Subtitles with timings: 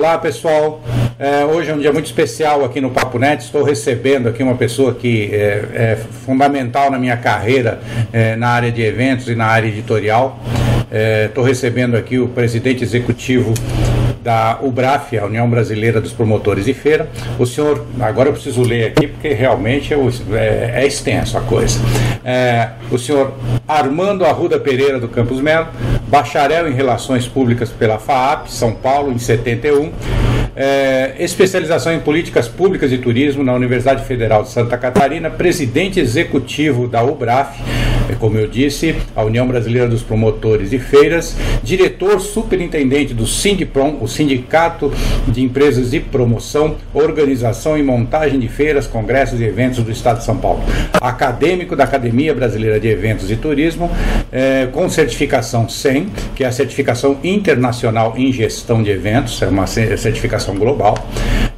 [0.00, 0.80] Olá pessoal,
[1.18, 3.44] é, hoje é um dia muito especial aqui no Papo Net.
[3.44, 8.72] Estou recebendo aqui uma pessoa que é, é fundamental na minha carreira é, na área
[8.72, 10.40] de eventos e na área editorial.
[11.28, 13.52] Estou é, recebendo aqui o presidente executivo
[14.22, 17.08] da UBRAF, a União Brasileira dos Promotores de Feira.
[17.38, 19.96] O senhor, agora eu preciso ler aqui porque realmente é,
[20.32, 21.80] é, é extenso a coisa.
[22.24, 23.32] É, o senhor
[23.66, 25.68] Armando Arruda Pereira do Campos Melo,
[26.08, 29.92] bacharel em Relações Públicas pela FAAP, São Paulo, em 71
[30.56, 36.86] é, especialização em políticas públicas e turismo na Universidade Federal de Santa Catarina, presidente executivo
[36.86, 37.60] da UBRAF,
[38.16, 44.08] como eu disse, a União Brasileira dos Promotores de Feiras, diretor superintendente do Sindiprom, o
[44.08, 44.92] Sindicato
[45.28, 50.24] de Empresas de Promoção, Organização e Montagem de Feiras, Congressos e Eventos do Estado de
[50.24, 50.60] São Paulo,
[51.00, 53.90] acadêmico da Academia Brasileira de Eventos e Turismo,
[54.32, 59.66] é, com certificação SEM, que é a certificação internacional em gestão de eventos, é uma
[59.66, 60.94] certificação global,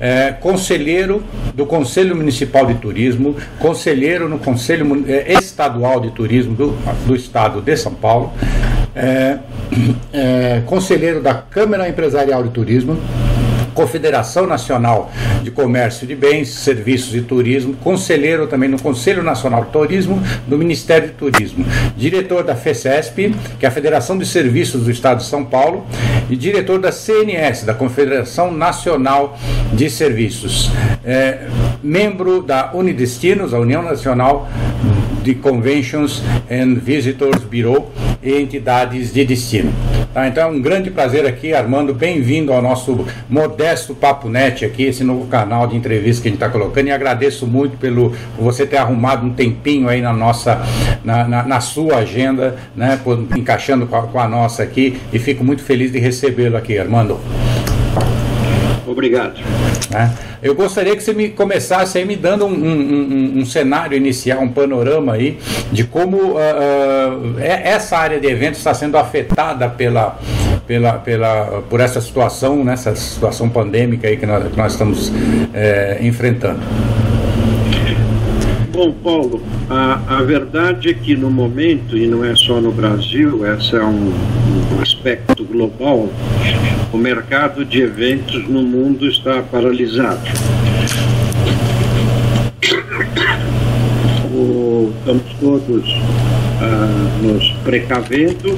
[0.01, 1.23] é, conselheiro
[1.55, 6.77] do Conselho Municipal de Turismo, conselheiro no Conselho é, Estadual de Turismo do,
[7.07, 8.33] do Estado de São Paulo,
[8.95, 9.39] é,
[10.13, 12.99] é conselheiro da Câmara Empresarial de Turismo
[13.75, 15.11] Confederação Nacional
[15.43, 20.59] de Comércio de Bens, Serviços e Turismo, conselheiro também no Conselho Nacional de Turismo do
[20.59, 21.65] Ministério do Turismo,
[21.97, 25.87] diretor da FECESP, que é a Federação de Serviços do Estado de São Paulo,
[26.31, 29.39] e diretor da CNS, da Confederação Nacional
[29.73, 30.71] de Serviços,
[31.05, 31.47] é,
[31.83, 34.49] membro da Unidestinos, a União Nacional
[35.23, 37.91] de Conventions and Visitors Bureau
[38.23, 39.73] e entidades de destino.
[40.13, 44.83] Tá, então é um grande prazer aqui, Armando, bem-vindo ao nosso modesto Papo Net aqui,
[44.83, 48.67] esse novo canal de entrevista que a gente está colocando e agradeço muito pelo você
[48.67, 50.61] ter arrumado um tempinho aí na nossa,
[51.03, 55.19] na, na, na sua agenda, né, por, encaixando com a, com a nossa aqui e
[55.19, 57.19] fico muito feliz de recebê-lo aqui, Armando.
[58.93, 59.41] Obrigado.
[59.91, 60.13] Né?
[60.43, 64.41] Eu gostaria que você me começasse aí me dando um, um, um, um cenário inicial,
[64.41, 65.39] um panorama aí
[65.71, 70.19] de como uh, uh, essa área de eventos está sendo afetada pela,
[70.67, 75.13] pela, pela, por essa situação, né, situação pandêmica aí que nós, que nós estamos uh,
[76.01, 76.61] enfrentando.
[78.73, 83.47] Bom, Paulo, a, a verdade é que no momento, e não é só no Brasil,
[83.55, 86.09] esse é um, um aspecto global,
[86.91, 90.23] o mercado de eventos no mundo está paralisado.
[94.35, 95.95] O, estamos todos
[96.63, 98.57] ah, nos precavendo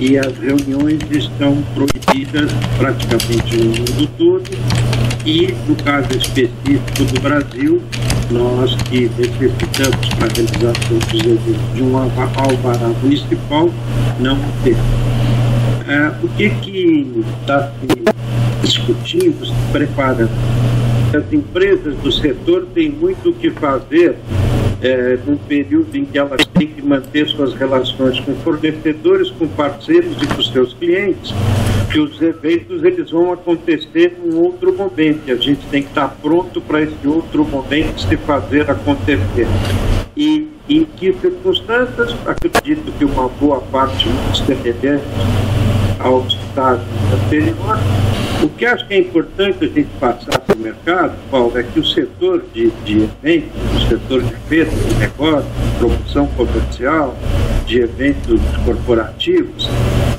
[0.00, 4.91] e as reuniões estão proibidas praticamente no mundo todo
[5.24, 7.82] e no caso específico do Brasil,
[8.30, 13.70] nós que necessitamos para a realização dos eventos de um alvará municipal,
[14.18, 14.80] não temos.
[15.86, 20.30] É, o que que está se discutindo, se preparando?
[21.14, 24.16] As empresas do setor têm muito o que fazer
[24.80, 30.16] é, num período em que elas têm que manter suas relações com fornecedores, com parceiros
[30.20, 31.32] e com seus clientes,
[31.92, 35.20] que os eventos eles vão acontecer num outro momento.
[35.26, 39.46] E a gente tem que estar pronto para esse outro momento se fazer acontecer.
[40.16, 42.16] E em que circunstâncias?
[42.26, 45.06] Acredito que uma boa parte dos semelhantes
[45.98, 46.82] ao estado
[47.12, 47.78] anterior.
[48.42, 51.78] O que acho que é importante a gente passar para o mercado, Paulo, é que
[51.78, 57.16] o setor de, de eventos, o setor de feiras, de negócio, de promoção comercial,
[57.66, 59.68] de eventos corporativos,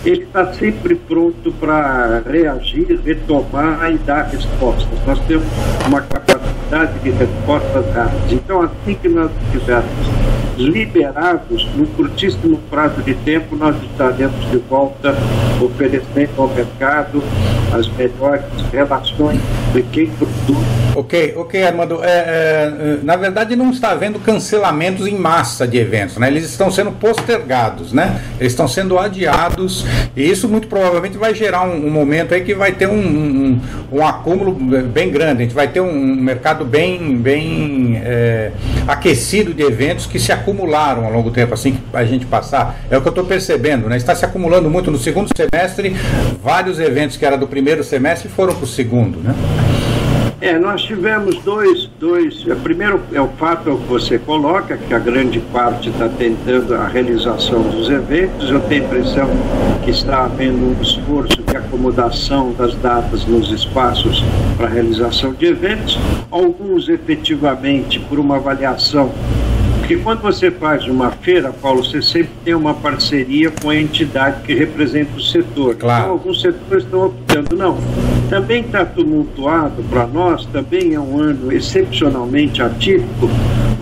[0.05, 4.99] ele está sempre pronto para reagir, retomar e dar respostas.
[5.05, 5.45] Nós temos
[5.87, 8.31] uma capacidade de respostas rápidas.
[8.31, 10.22] Então, assim que nós estivermos
[10.57, 15.15] liberados, num curtíssimo prazo de tempo, nós estaremos de volta
[15.61, 17.23] oferecendo ao mercado
[17.71, 19.39] as melhores relações
[19.73, 20.83] de quem produz.
[20.95, 22.03] Ok, ok, Armando.
[22.03, 26.27] É, é, na verdade, não está havendo cancelamentos em massa de eventos, né?
[26.27, 28.21] Eles estão sendo postergados, né?
[28.39, 29.85] Eles estão sendo adiados
[30.15, 33.61] e isso muito provavelmente vai gerar um, um momento aí que vai ter um, um,
[33.91, 35.41] um, acúmulo bem grande.
[35.41, 38.51] A gente vai ter um mercado bem, bem é,
[38.87, 42.75] aquecido de eventos que se acumularam ao longo do tempo, assim que a gente passar.
[42.91, 43.97] É o que eu estou percebendo, né?
[43.97, 45.95] Está se acumulando muito no segundo semestre,
[46.43, 49.33] vários eventos que era do primeiro semestre foram para o segundo, né?
[50.41, 52.45] É, nós tivemos dois, dois.
[52.49, 56.85] É, primeiro é o fato que você coloca, que a grande parte está tentando a
[56.85, 58.49] realização dos eventos.
[58.49, 59.29] Eu tenho a impressão
[59.85, 64.21] que está havendo um esforço de acomodação das datas nos espaços
[64.57, 65.97] para realização de eventos.
[66.29, 69.13] Alguns efetivamente por uma avaliação
[69.93, 74.41] porque quando você faz uma feira, Paulo, você sempre tem uma parceria com a entidade
[74.43, 75.75] que representa o setor.
[75.75, 76.03] Claro.
[76.03, 77.77] Então, alguns setores estão optando, não,
[78.29, 83.29] Também está tumultuado para nós, também é um ano excepcionalmente atípico.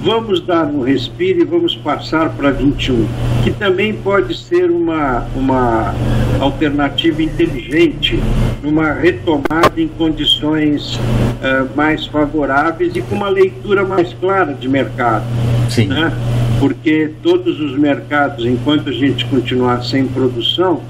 [0.03, 3.07] Vamos dar um respiro e vamos passar para 21,
[3.43, 5.93] que também pode ser uma, uma
[6.39, 8.19] alternativa inteligente,
[8.63, 15.25] numa retomada em condições uh, mais favoráveis e com uma leitura mais clara de mercado.
[15.69, 15.85] Sim.
[15.85, 16.11] Né?
[16.59, 20.81] Porque todos os mercados, enquanto a gente continuar sem produção,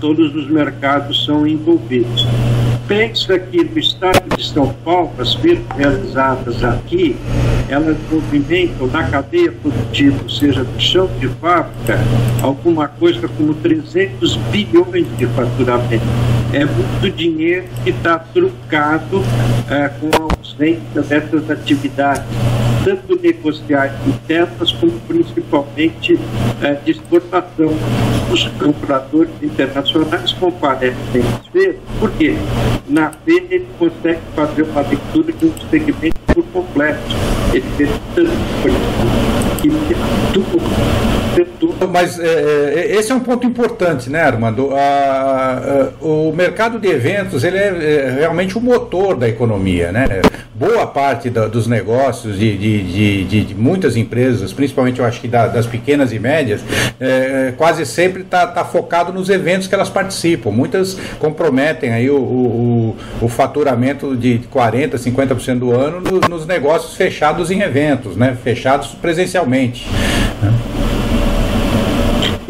[0.00, 2.24] todos os mercados são envolvidos
[2.90, 7.14] pensa que no estado de São Paulo, as feiras realizadas aqui,
[7.68, 12.00] elas movimentam na cadeia produtiva, ou seja, no chão de fábrica,
[12.42, 16.39] alguma coisa como 300 bilhões de faturamento.
[16.52, 19.22] É muito dinheiro que está trucado
[19.70, 22.24] é, com a ausência dessas atividades
[22.84, 26.18] tanto negociais internas como principalmente
[26.62, 27.70] é, de exportação.
[28.32, 32.36] Os compradores internacionais comparecem às feiras, por quê?
[32.88, 37.16] Na feira ele consegue fazer uma leitura de um segmento por completo.
[37.52, 38.30] Ele vê tanto
[41.90, 44.74] mas é, é, esse é um ponto importante, né, Armando?
[44.74, 50.20] A, a, o mercado de eventos ele é, é realmente o motor da economia, né?
[50.54, 55.26] Boa parte da, dos negócios de, de, de, de, muitas empresas, principalmente eu acho que
[55.26, 56.60] da, das pequenas e médias,
[57.00, 60.50] é, quase sempre está tá focado nos eventos que elas participam.
[60.50, 66.94] Muitas comprometem aí o, o, o faturamento de 40%, 50% do ano no, nos negócios
[66.94, 68.36] fechados em eventos, né?
[68.42, 69.88] fechados presencialmente.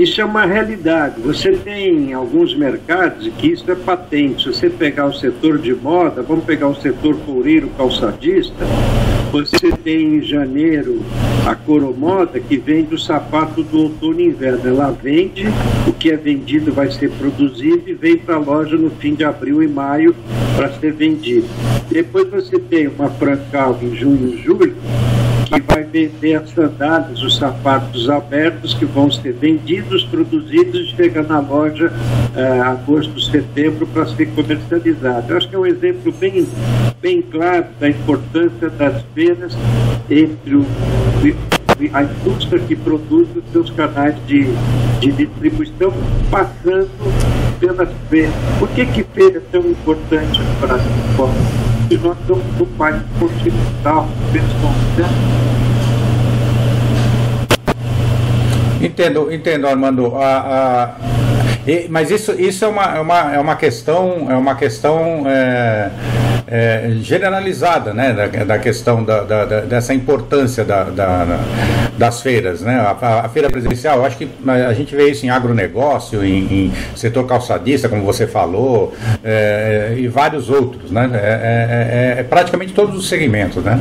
[0.00, 1.20] Isso é uma realidade.
[1.20, 4.44] Você tem alguns mercados que isso é patente.
[4.44, 8.64] Se você pegar o setor de moda, vamos pegar o setor coureiro calçadista,
[9.30, 11.02] você tem em janeiro
[11.44, 14.66] a Coromoda que vende o sapato do outono e inverno.
[14.70, 15.44] Ela vende,
[15.86, 19.22] o que é vendido vai ser produzido e vem para a loja no fim de
[19.22, 20.16] abril e maio
[20.56, 21.46] para ser vendido.
[21.90, 24.74] Depois você tem uma Francal em junho e julho,
[25.50, 31.22] que vai vender as sandálias, os sapatos abertos que vão ser vendidos, produzidos e chega
[31.22, 35.32] na loja uh, agosto, setembro para ser comercializado.
[35.32, 36.46] Eu acho que é um exemplo bem,
[37.02, 39.56] bem claro da importância das feiras
[40.08, 40.66] entre o
[41.94, 44.44] a indústria que produz os seus canais de,
[45.00, 45.92] de distribuição,
[46.30, 46.90] passando
[47.58, 48.34] pelas feiras.
[48.58, 51.59] Por que, que feira é tão importante para nós?
[51.98, 54.72] Nós somos um país continental, pessoal,
[58.80, 60.14] Entendo, entendo, Armando.
[60.16, 61.19] A, a
[61.66, 65.90] e, mas isso, isso é, uma, é, uma, é uma questão, é uma questão é,
[66.46, 70.84] é, generalizada, né, da, da questão da, da, dessa importância da,
[71.96, 75.30] das feiras, né, a, a, feira presencial, eu acho que a gente vê isso em
[75.30, 82.20] agronegócio, em, em setor calçadista, como você falou, é, e vários outros, né, é, é,
[82.20, 83.78] é praticamente todos os segmentos, né.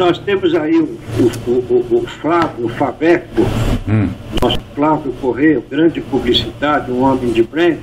[0.00, 0.98] Nós temos aí o,
[1.46, 3.42] o, o, o Flávio, o Fabeco,
[3.86, 4.08] hum.
[4.40, 7.76] nosso Flávio Correia, grande publicidade, um homem de brand,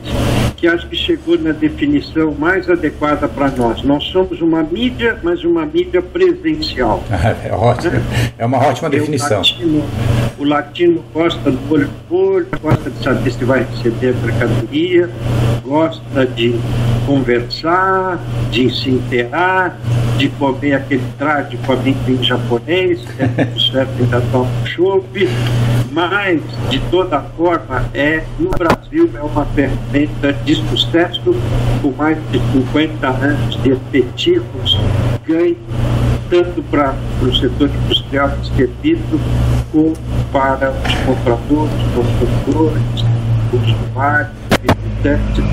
[0.56, 3.84] que acho que chegou na definição mais adequada para nós.
[3.84, 7.04] Nós somos uma mídia, mas uma mídia presencial.
[7.46, 7.94] é ótimo.
[7.94, 8.04] Né?
[8.40, 9.38] É uma ótima definição.
[9.38, 9.84] O latino,
[10.40, 15.08] o latino gosta do olho por olho, gosta de saber se vai receber a mercadoria,
[15.64, 16.60] gosta de
[17.08, 18.20] conversar,
[18.52, 19.80] de se inteirar,
[20.18, 25.30] de comer aquele traje com amendoim japonês, que é tudo certo, ainda toma chope,
[25.92, 31.34] mas, de toda forma, é, no Brasil é uma ferramenta de sucesso,
[31.82, 34.78] com mais de 50 anos de efetivos
[35.26, 35.58] ganho,
[36.30, 39.20] tanto para o setor industrial de serviço,
[39.72, 39.94] como
[40.32, 43.06] para os compradores, os consumidores,
[43.54, 45.44] os usuários, visitantes.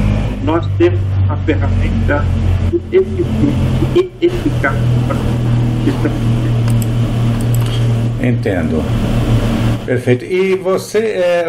[0.42, 2.24] Nós temos uma ferramenta
[2.92, 3.26] eficiente
[3.94, 4.76] e eficaz
[5.06, 5.16] para
[8.26, 8.82] Entendo.
[9.84, 10.24] Perfeito.
[10.24, 11.46] E você, é,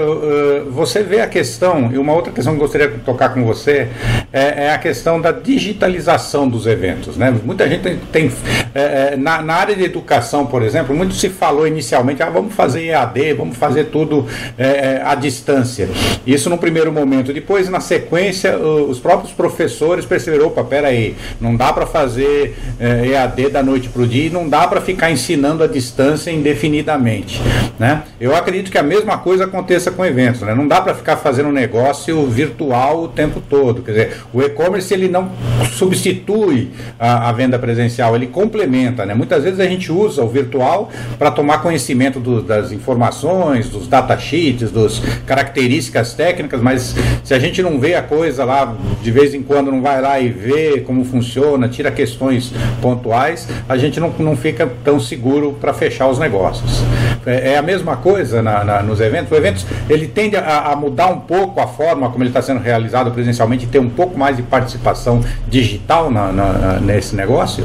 [0.69, 3.87] você vê a questão, e uma outra questão que eu gostaria de tocar com você,
[4.33, 7.15] é, é a questão da digitalização dos eventos.
[7.15, 7.33] Né?
[7.43, 8.31] Muita gente tem,
[8.73, 12.53] é, é, na, na, área de educação, por exemplo, muito se falou inicialmente, ah, vamos
[12.53, 14.27] fazer EAD, vamos fazer tudo
[14.57, 15.87] é, é, à distância.
[16.27, 17.31] Isso no primeiro momento.
[17.31, 23.63] Depois, na sequência, os próprios professores perceberam, opa, peraí, não dá para fazer EAD da
[23.63, 27.41] noite para o dia e não dá para ficar ensinando à distância indefinidamente.
[27.79, 28.03] Né?
[28.25, 30.55] Eu acredito que a mesma coisa aconteça com eventos, né?
[30.55, 33.83] Não dá para ficar fazendo um negócio virtual o tempo todo.
[33.83, 35.29] Quer dizer, o e-commerce ele não
[35.71, 39.13] substitui a, a, venda presencial, ele complementa, né?
[39.13, 40.89] Muitas vezes a gente usa o virtual
[41.19, 47.61] para tomar conhecimento do, das informações, dos datasheets, das características técnicas, mas se a gente
[47.61, 51.05] não vê a coisa lá, de vez em quando não vai lá e vê como
[51.05, 52.51] funciona, tira questões
[52.81, 56.81] pontuais, a gente não, não fica tão seguro para fechar os negócios.
[57.23, 59.31] É, é, a mesma coisa na, na, nos eventos.
[59.31, 62.59] O evento ele tende a, a, mudar um pouco a forma como ele está sendo
[62.59, 67.63] realizado presencialmente e ter um pouco mais de participação digital na, nesse negócio.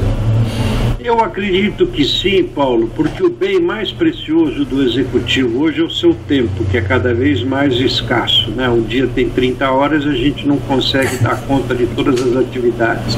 [1.03, 5.89] Eu acredito que sim, Paulo, porque o bem mais precioso do executivo hoje é o
[5.89, 8.51] seu tempo, que é cada vez mais escasso.
[8.51, 8.69] Né?
[8.69, 13.17] Um dia tem 30 horas, a gente não consegue dar conta de todas as atividades.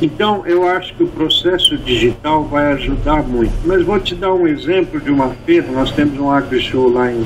[0.00, 3.52] Então, eu acho que o processo digital vai ajudar muito.
[3.66, 5.66] Mas vou te dar um exemplo de uma feira.
[5.70, 7.22] Nós temos um agri-show lá em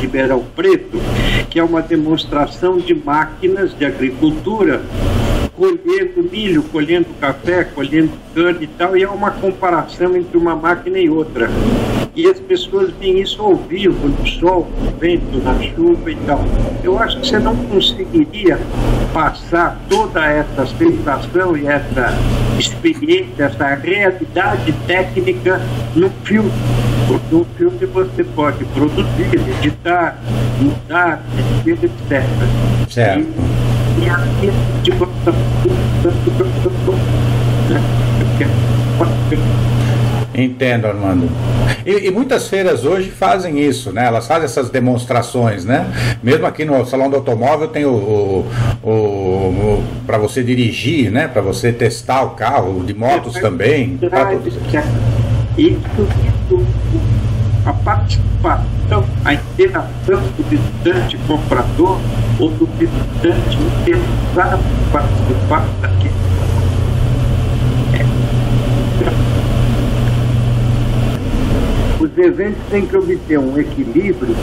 [0.00, 0.98] Ribeirão Preto,
[1.50, 4.80] que é uma demonstração de máquinas de agricultura
[5.56, 10.98] colhendo milho, colhendo café, colhendo cana e tal, e é uma comparação entre uma máquina
[10.98, 11.48] e outra.
[12.16, 16.44] E as pessoas veem isso ao vivo, no sol, no vento, na chuva e tal.
[16.82, 18.58] Eu acho que você não conseguiria
[19.12, 22.16] passar toda essa sensação e essa
[22.58, 25.60] experiência, essa realidade técnica
[25.94, 26.52] no filme.
[27.08, 29.30] Porque no filme você pode produzir,
[29.60, 30.16] editar,
[30.60, 31.20] mudar,
[31.66, 32.22] etc.
[32.88, 33.20] Certo.
[33.20, 33.63] E,
[40.34, 41.28] Entendo, Armando.
[41.86, 44.06] E, e, muitas feiras hoje fazem isso, né?
[44.06, 45.86] Elas fazem essas demonstrações, né?
[46.22, 48.46] Mesmo aqui no Salão do Automóvel tem o, o,
[48.82, 51.28] o, o para você dirigir, né?
[51.28, 53.96] Para você testar o carro, de motos também.
[55.56, 55.78] Isso,
[56.48, 56.66] isso,
[57.66, 61.98] a participação, a interação do visitante comprador
[62.38, 66.14] ou do visitante interessado em participar daquele
[72.00, 74.36] os eventos têm que obter um equilíbrio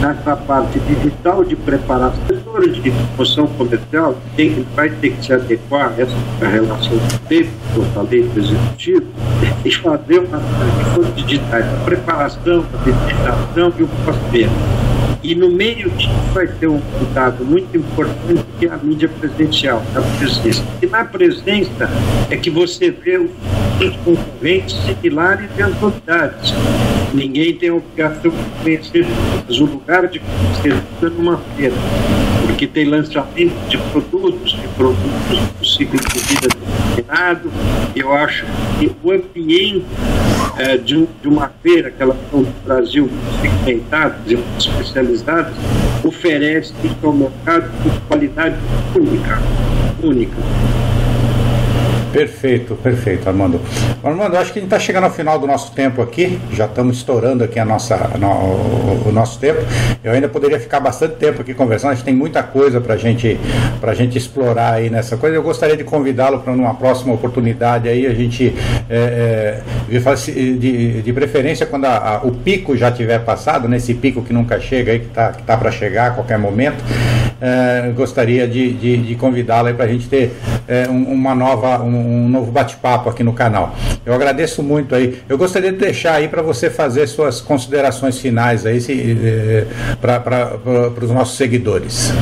[0.00, 6.02] nessa parte digital de preparação, de promoção comercial, tem, vai ter que se adequar a
[6.02, 9.06] essa relação do tempo, que eu falei do executivo,
[9.64, 14.88] e fazer uma transição digital, a preparação, a visitação e o pós-venda.
[15.22, 19.82] E no meio disso vai ter um cuidado muito importante que é a mídia presencial,
[19.94, 20.64] a presença.
[20.80, 21.90] E na presença
[22.30, 26.54] é que você vê os concorrentes similares e as novidades.
[27.12, 29.06] Ninguém tem obrigação de conhecer
[29.48, 31.74] o lugar de conhecer numa feira,
[32.46, 37.50] porque tem lançamento de produtos, de produtos do ciclo de vida determinado.
[37.96, 38.44] Eu acho
[38.78, 39.84] que o ambiente
[40.58, 43.08] é, de, de, uma feira, que são do Brasil
[43.40, 45.54] segmentadas e especializadas,
[46.04, 47.70] oferece ao mercado
[48.08, 48.56] qualidade
[48.94, 49.40] única.
[50.02, 50.77] única.
[52.12, 53.60] Perfeito, perfeito, Armando.
[54.02, 56.98] Armando, acho que a gente está chegando ao final do nosso tempo aqui, já estamos
[56.98, 59.60] estourando aqui a nossa, no, o nosso tempo.
[60.02, 63.38] Eu ainda poderia ficar bastante tempo aqui conversando, a gente tem muita coisa para gente,
[63.82, 65.36] a gente explorar aí nessa coisa.
[65.36, 68.54] Eu gostaria de convidá-lo para numa próxima oportunidade aí, a gente,
[68.88, 69.60] é,
[69.90, 70.14] é,
[70.58, 74.32] de, de, preferência, quando a, a, o pico já tiver passado, nesse né, pico que
[74.32, 76.82] nunca chega aí, que está que tá para chegar a qualquer momento,
[77.40, 80.32] é, gostaria de, de, de convidá-lo para a gente ter
[80.66, 81.82] é, uma nova.
[81.82, 83.74] Um, um novo bate-papo aqui no canal.
[84.04, 85.22] Eu agradeço muito aí.
[85.28, 89.66] Eu gostaria de deixar aí para você fazer suas considerações finais aí eh,
[90.00, 90.58] para
[91.02, 92.12] os nossos seguidores.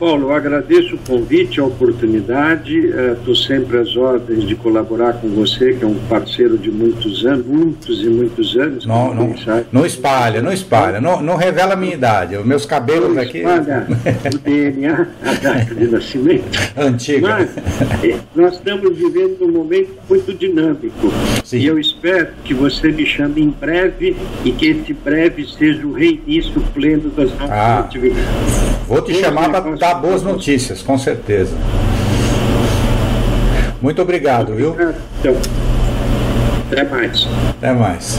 [0.00, 2.86] Paulo, agradeço o convite, a oportunidade.
[2.86, 7.26] Estou uh, sempre às ordens de colaborar com você, que é um parceiro de muitos
[7.26, 8.86] anos, muitos e muitos anos.
[8.86, 9.34] Não, não,
[9.70, 12.34] não espalha, não espalha, não, não revela a minha idade.
[12.34, 13.38] Os meus cabelos não aqui.
[13.38, 13.86] Espalha
[14.34, 16.48] o DNA, a data de nascimento.
[16.78, 17.28] Antiga.
[17.28, 17.56] Mas
[18.02, 21.12] eh, nós estamos vivendo um momento muito dinâmico.
[21.44, 21.58] Sim.
[21.58, 24.16] E eu espero que você me chame em breve
[24.46, 28.79] e que esse breve seja o reinício pleno das nossas ah, atividades.
[28.90, 31.56] Vou te chamar para dar boas notícias, com certeza.
[33.80, 34.74] Muito obrigado, viu?
[36.66, 37.24] Até mais.
[37.50, 38.18] Até mais.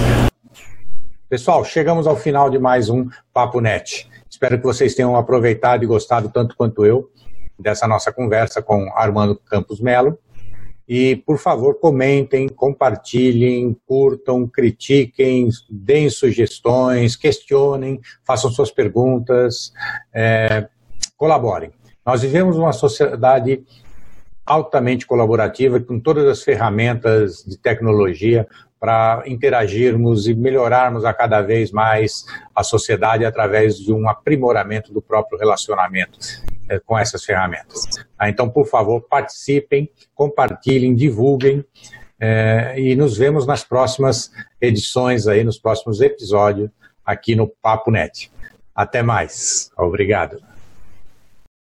[1.28, 4.10] Pessoal, chegamos ao final de mais um Papo Net.
[4.30, 7.12] Espero que vocês tenham aproveitado e gostado tanto quanto eu
[7.60, 10.18] dessa nossa conversa com Armando Campos Melo.
[10.94, 19.72] E, por favor, comentem, compartilhem, curtam, critiquem, deem sugestões, questionem, façam suas perguntas.
[20.14, 20.68] É,
[21.16, 21.72] colaborem.
[22.06, 23.64] Nós vivemos uma sociedade
[24.46, 28.46] altamente colaborativa, com todas as ferramentas de tecnologia
[28.82, 35.00] para interagirmos e melhorarmos a cada vez mais a sociedade através de um aprimoramento do
[35.00, 36.18] próprio relacionamento
[36.68, 37.86] é, com essas ferramentas.
[38.18, 41.64] Ah, então, por favor, participem, compartilhem, divulguem
[42.20, 46.72] é, e nos vemos nas próximas edições aí, nos próximos episódios
[47.06, 48.32] aqui no Papo Net.
[48.74, 49.70] Até mais.
[49.78, 50.51] Obrigado.